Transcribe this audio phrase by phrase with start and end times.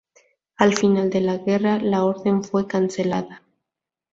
[0.57, 3.43] Al final de la guerra, la orden fue cancelada.